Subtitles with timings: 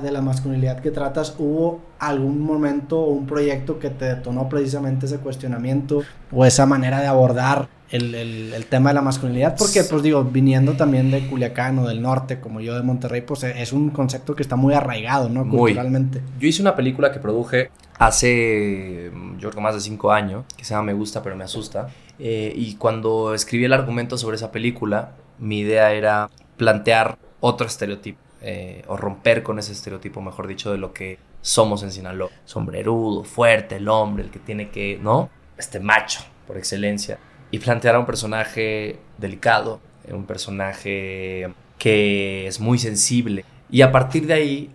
[0.00, 5.06] de la masculinidad que tratas, ¿hubo algún momento o un proyecto que te detonó precisamente
[5.06, 9.56] ese cuestionamiento o esa manera de abordar el, el, tema de la masculinidad?
[9.56, 13.44] Porque, pues digo, viniendo también de Culiacán o del norte, como yo de Monterrey, pues
[13.44, 15.48] es un concepto que está muy arraigado, ¿no?
[15.48, 16.20] Culturalmente.
[16.38, 20.74] Yo hice una película que produje hace, yo creo más de cinco años, que se
[20.74, 21.88] llama Me gusta pero me asusta.
[22.18, 28.18] Eh, y cuando escribí el argumento sobre esa película, mi idea era plantear otro estereotipo.
[28.44, 32.28] Eh, o romper con ese estereotipo, mejor dicho, de lo que somos en Sinaloa.
[32.44, 35.30] Sombrerudo, fuerte, el hombre, el que tiene que, ¿no?
[35.56, 37.20] Este macho, por excelencia.
[37.52, 43.44] Y plantear a un personaje delicado, un personaje que es muy sensible.
[43.70, 44.70] Y a partir de ahí,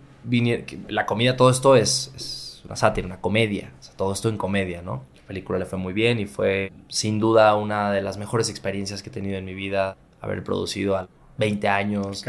[0.88, 3.72] la comida, todo esto es, una sátira, una comedia.
[3.96, 5.04] todo esto en comedia, ¿no?
[5.14, 9.02] La película le fue muy bien y fue sin duda una de las mejores experiencias
[9.02, 12.24] que he tenido en mi vida haber producido a 20 años,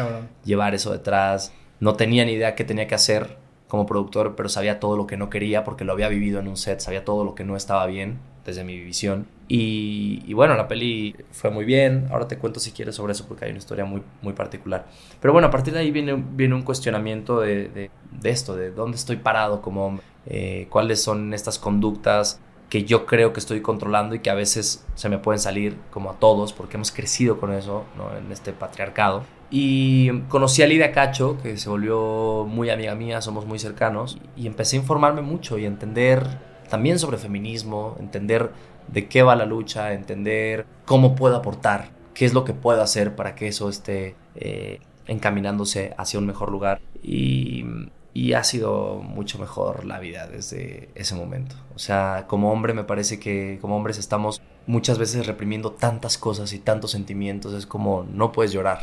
[0.45, 1.51] llevar eso detrás.
[1.79, 3.37] No tenía ni idea qué tenía que hacer
[3.67, 6.57] como productor, pero sabía todo lo que no quería porque lo había vivido en un
[6.57, 9.27] set, sabía todo lo que no estaba bien desde mi visión.
[9.47, 12.07] Y, bueno, la peli fue muy bien.
[12.11, 14.85] Ahora te cuento si quieres sobre eso porque hay una historia muy, muy particular.
[15.19, 18.97] Pero bueno, a partir de ahí viene, viene un cuestionamiento de, de, esto, de dónde
[18.97, 22.39] estoy parado como hombre, eh, cuáles son estas conductas
[22.69, 26.11] que yo creo que estoy controlando y que a veces se me pueden salir como
[26.11, 27.83] a todos porque hemos crecido con eso
[28.17, 29.23] en este patriarcado.
[29.51, 34.45] Y conocí a Lidia Cacho, que se volvió muy amiga mía, somos muy cercanos, y
[34.45, 36.23] empecé a informarme mucho y entender
[36.69, 38.51] también sobre feminismo, entender
[38.87, 43.15] de qué va la lucha, entender cómo puedo aportar, qué es lo que puedo hacer
[43.15, 46.79] para que eso esté eh, encaminándose hacia un mejor lugar.
[47.01, 47.65] Y
[48.13, 51.55] y ha sido mucho mejor la vida desde ese momento.
[51.75, 56.53] O sea, como hombre me parece que como hombres estamos muchas veces reprimiendo tantas cosas
[56.53, 57.53] y tantos sentimientos.
[57.53, 58.81] Es como no puedes llorar,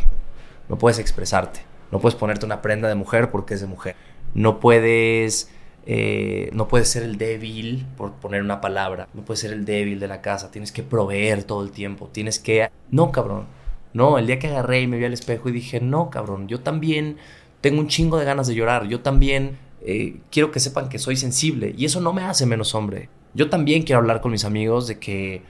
[0.68, 1.60] no puedes expresarte,
[1.90, 3.96] no puedes ponerte una prenda de mujer porque es de mujer.
[4.34, 5.50] No puedes,
[5.86, 9.08] eh, no puedes ser el débil por poner una palabra.
[9.14, 10.50] No puedes ser el débil de la casa.
[10.50, 12.08] Tienes que proveer todo el tiempo.
[12.12, 12.70] Tienes que...
[12.90, 13.46] No, cabrón.
[13.94, 16.60] No, el día que agarré y me vi al espejo y dije, no, cabrón, yo
[16.60, 17.16] también
[17.66, 18.86] tengo un chingo de ganas de llorar.
[18.86, 22.76] Yo también eh, quiero que sepan que soy sensible y eso no me hace menos
[22.76, 23.08] hombre.
[23.34, 25.42] Yo también quiero hablar con mis amigos de que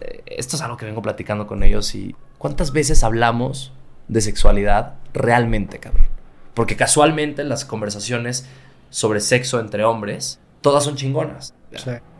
[0.00, 3.74] eh, esto es algo que vengo platicando con ellos y cuántas veces hablamos
[4.08, 6.06] de sexualidad realmente, cabrón.
[6.54, 8.46] Porque casualmente las conversaciones
[8.88, 11.52] sobre sexo entre hombres, todas son chingonas.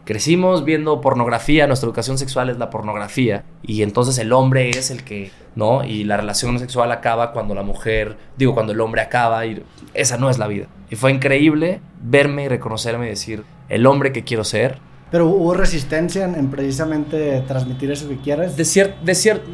[0.07, 5.03] Crecimos viendo pornografía, nuestra educación sexual es la pornografía y entonces el hombre es el
[5.03, 5.83] que, ¿no?
[5.83, 9.65] Y la relación sexual acaba cuando la mujer, digo, cuando el hombre acaba y
[9.95, 10.69] esa no es la vida.
[10.91, 14.79] Y fue increíble verme y reconocerme y decir, el hombre que quiero ser.
[15.11, 18.57] Pero hubo resistencia en, precisamente transmitir eso que quieres.
[18.57, 19.51] De cierto, de cierto,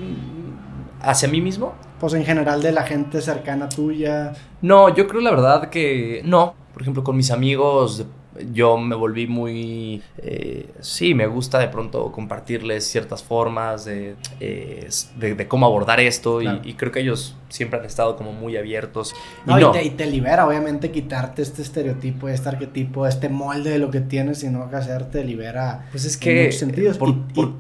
[1.01, 1.73] hacia mí mismo.
[1.99, 4.35] Pues en general de la gente cercana tuya.
[4.61, 6.53] No, yo creo la verdad que no.
[6.75, 8.05] Por ejemplo, con mis amigos
[8.53, 14.89] yo me volví muy, eh, sí, me gusta de pronto compartirles ciertas formas de, eh,
[15.17, 19.15] de, cómo abordar esto y, creo que ellos siempre han estado como muy abiertos.
[19.45, 23.79] No, y, Te, y, te, libera, obviamente, quitarte este estereotipo, este arquetipo, este molde de
[23.79, 25.87] lo que tienes y no que hacer, te libera.
[25.91, 26.31] Pues es que...
[26.31, 26.99] En muchos sentidos.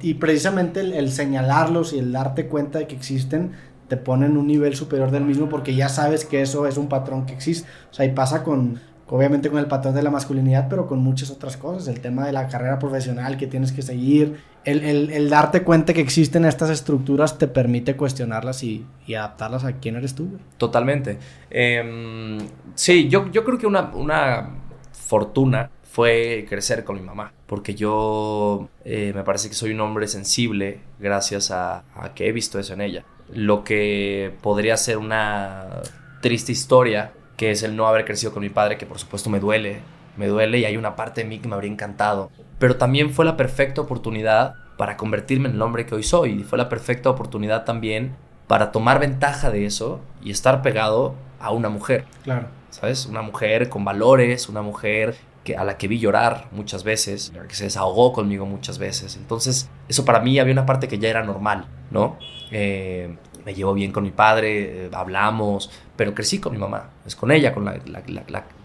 [0.01, 3.53] y, precisamente el, el señalarlos y el darte cuenta de que existen
[3.89, 6.89] te pone en un nivel superior del mismo porque ya sabes que eso es un
[6.89, 7.69] patrón que existe.
[7.91, 8.81] O sea, y pasa con
[9.13, 12.33] obviamente con el patrón de la masculinidad, pero con muchas otras cosas, el tema de
[12.33, 17.47] la carrera profesional que tienes que seguir, el, darte cuenta que existen estas estructuras te
[17.47, 20.39] permite cuestionarlas y, adaptarlas a quién eres tú.
[20.57, 21.19] Totalmente.
[21.51, 22.39] Em,
[22.75, 24.49] sí, yo, yo creo que una,
[24.93, 30.09] fortuna fue crecer con mi mamá, porque yo eh, me parece que soy un hombre
[30.09, 33.05] sensible gracias a, a que he visto eso en ella.
[33.31, 35.83] Lo que podría ser una
[36.23, 39.41] triste historia que es el no haber crecido con mi padre, que por supuesto me
[39.41, 39.81] duele,
[40.17, 42.31] me duele y hay una parte de mí que me habría encantado.
[42.59, 46.45] Pero también fue la perfecta oportunidad para convertirme en el hombre que hoy soy y
[46.45, 48.15] fue la perfecta oportunidad también
[48.47, 52.05] para tomar ventaja de eso y estar pegado a una mujer.
[52.25, 52.47] Claro.
[52.71, 53.07] ¿Sabes?
[53.07, 55.15] Una mujer con valores, una mujer
[55.45, 59.17] que, a la que vi llorar muchas veces, que se desahogó conmigo muchas veces.
[59.17, 62.17] Entonces, eso para mí había una parte que ya era normal, ¿no?
[62.51, 67.17] Eh, me llevo bien con mi padre, eh, hablamos, pero crecí con mi mamá, es
[67.17, 67.79] con ella con la,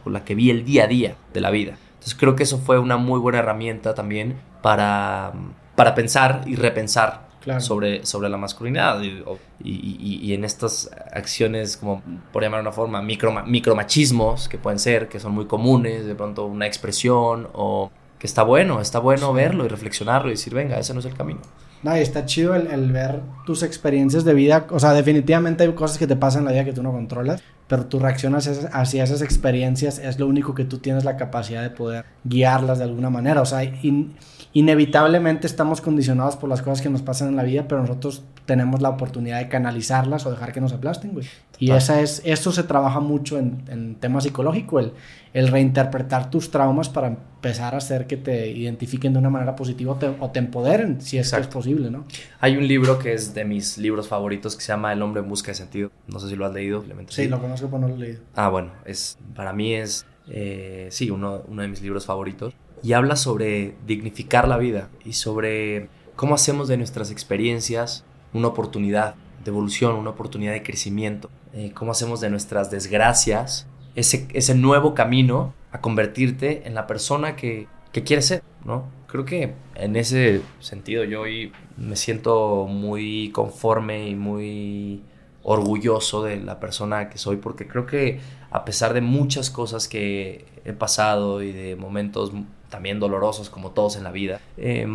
[0.03, 1.77] con la que vi el día a día de la vida.
[1.93, 5.33] Entonces creo que eso fue una muy buena herramienta también para,
[5.75, 7.27] para pensar y repensar
[7.59, 9.23] sobre, sobre la masculinidad y,
[9.63, 12.01] y, en estas acciones, como
[12.31, 16.45] por llamar una forma, micro, micromachismos que pueden ser, que son muy comunes, de pronto
[16.45, 17.89] una expresión o
[18.19, 21.13] que está bueno, está bueno verlo y reflexionarlo y decir, venga, ese no es el
[21.13, 21.39] camino.
[21.83, 24.65] No, y está chido el, ver tus experiencias de vida.
[24.71, 27.41] O sea, definitivamente hay cosas que te pasan en la vida que tú no controlas,
[27.67, 31.69] pero tu reacción hacia, esas experiencias es lo único que tú tienes la capacidad de
[31.69, 33.41] poder guiarlas de alguna manera.
[33.41, 34.15] O sea, in,
[34.53, 38.81] inevitablemente estamos condicionados por las cosas que nos pasan en la vida, pero nosotros tenemos
[38.81, 41.27] la oportunidad de canalizarlas o dejar que nos aplasten, güey.
[41.59, 44.93] Y esa es, eso se trabaja mucho en, en tema psicológico, el,
[45.33, 49.93] el, reinterpretar tus traumas para empezar a hacer que te identifiquen de una manera positiva
[49.93, 52.05] o te, o te empoderen, si es, que es posible, ¿no?
[52.39, 55.29] Hay un libro que es de mis libros favoritos que se llama El hombre en
[55.29, 55.91] busca de sentido.
[56.07, 56.83] No sé si lo has leído.
[57.07, 57.27] Sí, sí.
[57.27, 58.21] lo conozco, pero no lo he leído.
[58.35, 62.53] Ah, bueno, es, para mí es, eh, sí, uno, uno de mis libros favoritos.
[62.83, 68.05] Y habla sobre dignificar la vida y sobre cómo hacemos de nuestras experiencias
[68.37, 71.29] una oportunidad de evolución, una oportunidad de crecimiento.
[71.53, 77.35] Eh, cómo hacemos de nuestras desgracias ese, ese nuevo camino a convertirte en la persona
[77.35, 78.85] que, que quieres ser, ¿no?
[79.07, 85.01] Creo que en ese sentido yo hoy me siento muy conforme y muy
[85.43, 88.19] orgulloso de la persona que soy porque creo que
[88.51, 92.33] a pesar de muchas cosas que he pasado y de momentos
[92.69, 94.85] también dolorosos como todos en la vida, eh,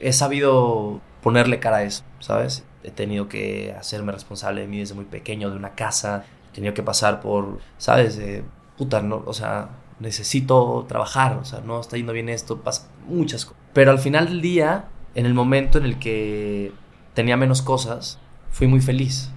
[0.00, 2.64] he sabido ponerle cara a eso, ¿sabes?
[2.82, 6.74] He tenido que hacerme responsable de mí desde muy pequeño, de una casa, he tenido
[6.74, 8.18] que pasar por, ¿sabes?
[8.18, 8.42] Eh,
[8.78, 9.68] puta, no, o sea,
[9.98, 13.62] necesito trabajar, o sea, no está yendo bien esto, pasa muchas cosas.
[13.72, 16.72] Pero al final del día, en el momento en el que
[17.14, 18.18] tenía menos cosas,
[18.50, 19.30] fui muy feliz.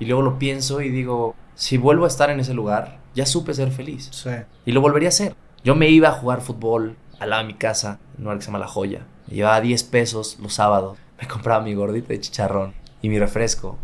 [0.00, 3.54] Y luego lo pienso y digo, si vuelvo a estar en ese lugar, ya supe
[3.54, 4.08] ser feliz.
[4.12, 4.30] Sí.
[4.66, 5.34] Y lo volvería a hacer.
[5.64, 8.42] Yo me iba a jugar fútbol al lado de mi casa, en un lugar que
[8.42, 9.06] se llama La Joya.
[9.26, 10.98] Me llevaba 10 pesos los sábados.
[11.20, 13.78] Me compraba mi gordita de chicharrón y mi refresco.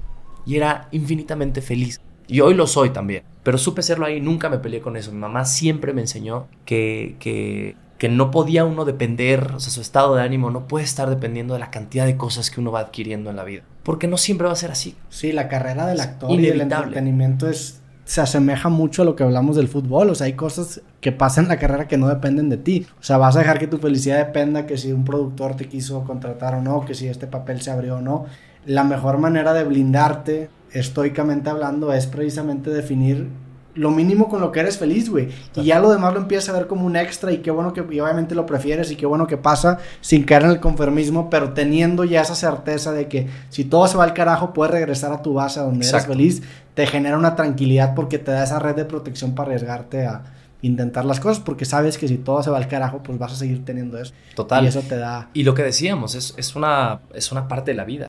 [0.47, 2.01] Y era infinitamente feliz.
[2.27, 3.23] Y hoy lo soy también.
[3.43, 5.13] Pero supe serlo ahí, nunca me peleé con eso.
[5.13, 9.81] Mi mamá siempre me enseñó que, que, que no podía uno depender, o sea, su
[9.81, 12.81] estado de ánimo no puede estar dependiendo de la cantidad de cosas que uno va
[12.81, 13.63] adquiriendo en la vida.
[13.83, 14.97] Porque no siempre va a ser así.
[15.11, 19.23] Sí, la carrera del actor y del entretenimiento es, se asemeja mucho a lo que
[19.23, 20.11] hablamos del fútbol.
[20.11, 22.87] O sea, hay cosas que pasan en la carrera que no dependen de ti.
[22.99, 26.03] O sea, vas a dejar que tu felicidad dependa que si un productor te quiso
[26.05, 28.25] contratar o no, que si este papel se abrió o no.
[28.67, 33.29] La mejor manera de blindarte estoicamente hablando, es precisamente definir
[33.75, 35.31] lo mínimo con lo que eres feliz, güey.
[35.57, 37.85] Y ya lo demás lo empiezas a ver como un extra y qué bueno que,
[37.91, 41.53] y obviamente lo prefieres y qué bueno que pasa sin caer en el conformismo, pero
[41.55, 45.23] teniendo ya esa certeza de que si todo se va al carajo, puedes regresar a
[45.23, 46.13] tu base a donde Exacto.
[46.13, 46.43] eres feliz,
[46.75, 50.23] te genera una tranquilidad porque te da esa red de protección para arriesgarte a
[50.67, 53.37] intentar las cosas porque sabes que si todo se va al carajo, pues vas a
[53.37, 54.15] seguir teniendo eso.
[54.35, 54.65] Total.
[54.65, 55.29] Y eso te da...
[55.35, 58.03] Y lo que decíamos, es, es, una, es una parte de la vida.